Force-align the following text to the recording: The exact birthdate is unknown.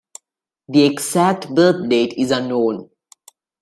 The 0.67 0.81
exact 0.83 1.43
birthdate 1.49 2.15
is 2.17 2.31
unknown. 2.31 2.89